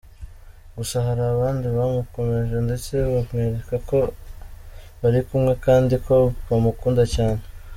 Gusa 0.77 0.95
hari 1.07 1.23
abandi 1.33 1.67
bamukomeje 1.77 2.57
ndetse 2.67 2.93
bamwereka 3.11 3.75
ko 3.89 3.99
bari 5.01 5.19
kumwe 5.27 5.53
kandi 5.65 5.95
ko 6.05 6.15
bamukunda 6.47 7.03
cyane. 7.15 7.41